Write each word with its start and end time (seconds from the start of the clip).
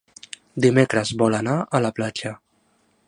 Dimecres 0.65 1.11
vol 1.23 1.37
anar 1.41 1.59
a 1.61 1.83
la 1.87 1.93
platja. 1.99 2.33